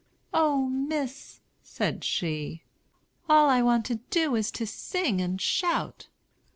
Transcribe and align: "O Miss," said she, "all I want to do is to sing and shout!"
"O 0.33 0.65
Miss," 0.65 1.41
said 1.61 2.03
she, 2.03 2.63
"all 3.29 3.47
I 3.51 3.61
want 3.61 3.85
to 3.85 3.99
do 4.09 4.35
is 4.35 4.49
to 4.53 4.65
sing 4.65 5.21
and 5.21 5.39
shout!" 5.39 6.07